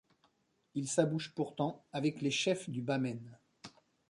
Il 0.73 0.87
s'abouche 0.87 1.31
pourtant 1.35 1.85
avec 1.93 2.21
les 2.21 2.31
chefs 2.31 2.67
du 2.71 2.81
Bas-Maine. 2.81 3.37